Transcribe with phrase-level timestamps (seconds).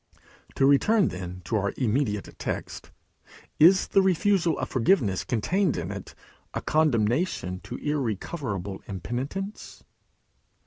[0.55, 2.89] To return then to our immediate text:
[3.59, 6.15] Is the refusal of forgiveness contained in it
[6.55, 9.83] a condemnation to irrecoverable impenitence?